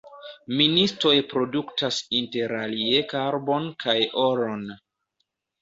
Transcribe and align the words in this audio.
Ministoj 0.61 1.11
produktas 1.33 1.99
interalie 2.21 3.05
karbon 3.15 3.69
kaj 3.85 3.99
oron. 4.27 4.69